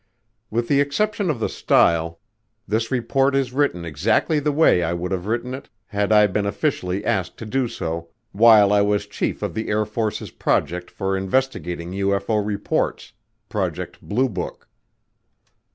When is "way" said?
4.51-4.81